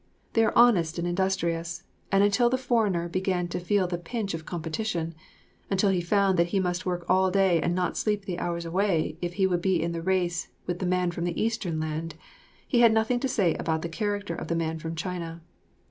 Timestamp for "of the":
14.33-14.55